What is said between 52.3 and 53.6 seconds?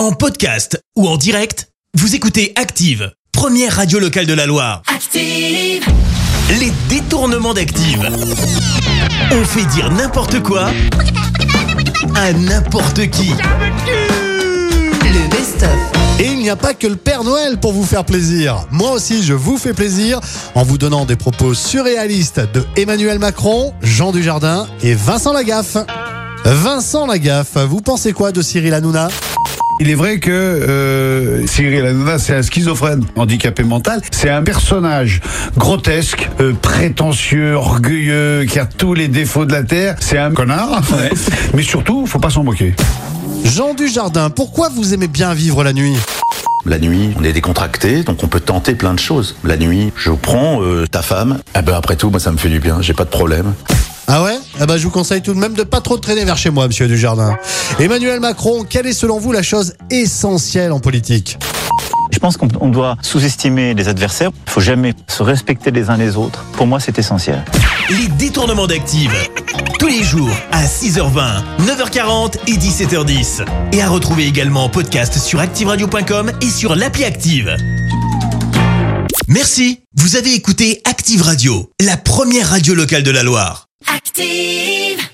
me fait du bien, j'ai pas de problème.